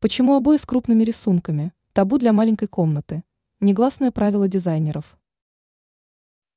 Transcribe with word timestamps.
Почему 0.00 0.36
обои 0.36 0.58
с 0.58 0.64
крупными 0.64 1.02
рисунками? 1.02 1.72
Табу 1.92 2.18
для 2.18 2.32
маленькой 2.32 2.68
комнаты. 2.68 3.24
Негласное 3.58 4.12
правило 4.12 4.46
дизайнеров. 4.46 5.18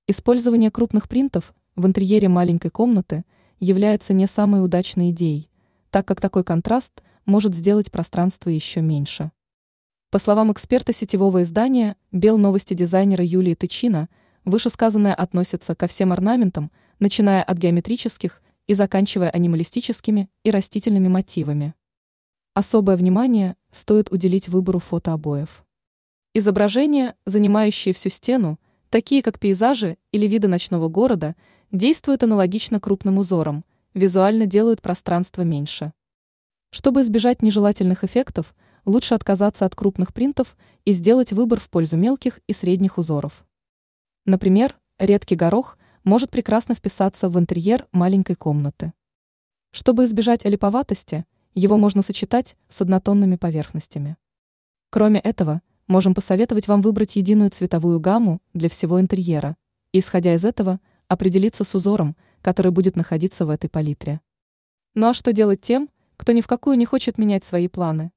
Использование 0.05 0.69
крупных 0.69 1.09
принтов 1.09 1.55
в 1.75 1.87
интерьере 1.87 2.29
маленькой 2.29 2.69
комнаты 2.69 3.25
является 3.59 4.13
не 4.13 4.27
самой 4.27 4.63
удачной 4.63 5.09
идеей, 5.09 5.49
так 5.89 6.07
как 6.07 6.21
такой 6.21 6.43
контраст 6.43 7.01
может 7.25 7.55
сделать 7.55 7.89
пространство 7.89 8.51
еще 8.51 8.81
меньше. 8.81 9.31
По 10.11 10.19
словам 10.19 10.51
эксперта 10.51 10.93
сетевого 10.93 11.41
издания 11.41 11.95
«Бел 12.11 12.37
новости» 12.37 12.75
дизайнера 12.75 13.25
Юлии 13.25 13.55
Тычина, 13.55 14.07
вышесказанное 14.45 15.15
относится 15.15 15.73
ко 15.73 15.87
всем 15.87 16.13
орнаментам, 16.13 16.69
начиная 16.99 17.41
от 17.41 17.57
геометрических 17.57 18.39
и 18.67 18.75
заканчивая 18.75 19.31
анималистическими 19.31 20.29
и 20.43 20.51
растительными 20.51 21.07
мотивами. 21.07 21.73
Особое 22.53 22.97
внимание 22.97 23.55
стоит 23.71 24.11
уделить 24.11 24.49
выбору 24.49 24.79
фотообоев. 24.79 25.63
Изображения, 26.33 27.15
занимающие 27.25 27.93
всю 27.93 28.09
стену, 28.09 28.59
такие 28.89 29.21
как 29.21 29.39
пейзажи 29.39 29.97
или 30.11 30.27
виды 30.27 30.49
ночного 30.49 30.89
города, 30.89 31.37
действуют 31.71 32.23
аналогично 32.23 32.81
крупным 32.81 33.19
узорам, 33.19 33.63
визуально 33.93 34.47
делают 34.47 34.81
пространство 34.81 35.43
меньше. 35.43 35.93
Чтобы 36.71 37.01
избежать 37.01 37.41
нежелательных 37.41 38.03
эффектов, 38.03 38.53
лучше 38.83 39.15
отказаться 39.15 39.65
от 39.65 39.73
крупных 39.73 40.13
принтов 40.13 40.57
и 40.83 40.91
сделать 40.91 41.31
выбор 41.31 41.57
в 41.61 41.69
пользу 41.69 41.95
мелких 41.95 42.41
и 42.47 42.53
средних 42.53 42.97
узоров. 42.97 43.45
Например, 44.25 44.77
редкий 44.99 45.35
горох 45.35 45.77
может 46.03 46.31
прекрасно 46.31 46.75
вписаться 46.75 47.29
в 47.29 47.39
интерьер 47.39 47.87
маленькой 47.93 48.35
комнаты. 48.35 48.91
Чтобы 49.71 50.03
избежать 50.03 50.45
олиповатости, 50.45 51.25
его 51.53 51.77
можно 51.77 52.01
сочетать 52.01 52.55
с 52.69 52.81
однотонными 52.81 53.35
поверхностями. 53.35 54.17
Кроме 54.89 55.19
этого, 55.19 55.61
можем 55.87 56.13
посоветовать 56.13 56.67
вам 56.67 56.81
выбрать 56.81 57.17
единую 57.17 57.49
цветовую 57.49 57.99
гамму 57.99 58.41
для 58.53 58.69
всего 58.69 59.01
интерьера 59.01 59.57
и, 59.91 59.99
исходя 59.99 60.33
из 60.33 60.45
этого, 60.45 60.79
определиться 61.07 61.63
с 61.63 61.75
узором, 61.75 62.15
который 62.41 62.71
будет 62.71 62.95
находиться 62.95 63.45
в 63.45 63.49
этой 63.49 63.69
палитре. 63.69 64.21
Ну 64.95 65.07
а 65.07 65.13
что 65.13 65.33
делать 65.33 65.61
тем, 65.61 65.89
кто 66.15 66.31
ни 66.31 66.41
в 66.41 66.47
какую 66.47 66.77
не 66.77 66.85
хочет 66.85 67.17
менять 67.17 67.43
свои 67.43 67.67
планы? 67.67 68.11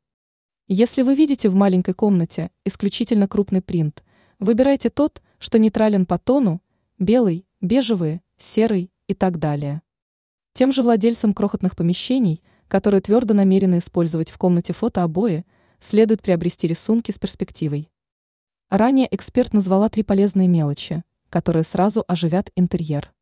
Если 0.69 1.03
вы 1.03 1.15
видите 1.15 1.49
в 1.49 1.55
маленькой 1.55 1.95
комнате 1.95 2.51
исключительно 2.65 3.27
крупный 3.27 3.63
принт, 3.63 4.05
выбирайте 4.39 4.91
тот, 4.91 5.23
что 5.39 5.59
нейтрален 5.59 6.07
по 6.07 6.19
тону, 6.19 6.63
белый, 6.99 7.47
бежевый, 7.61 8.23
серый 8.39 8.91
и 9.09 9.15
так 9.15 9.39
далее. 9.39 9.83
Тем 10.53 10.73
же 10.73 10.83
владельцам 10.83 11.35
крохотных 11.35 11.75
помещений– 11.75 12.41
которые 12.75 13.01
твердо 13.01 13.35
намерены 13.35 13.79
использовать 13.79 14.33
в 14.33 14.37
комнате 14.37 14.73
фотообои, 14.73 15.45
следует 15.79 16.23
приобрести 16.23 16.67
рисунки 16.67 17.13
с 17.13 17.21
перспективой. 17.21 17.89
Ранее 18.69 19.07
эксперт 19.15 19.53
назвала 19.53 19.89
три 19.89 20.03
полезные 20.03 20.49
мелочи, 20.49 21.05
которые 21.29 21.63
сразу 21.63 22.05
оживят 22.09 22.51
интерьер. 22.57 23.14